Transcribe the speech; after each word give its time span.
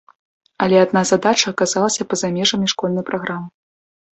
Але 0.65 0.77
адна 0.85 1.03
задача 1.09 1.53
аказалася 1.53 2.09
па-за 2.15 2.33
межамі 2.39 2.67
школьнай 2.75 3.05
праграмы. 3.11 3.49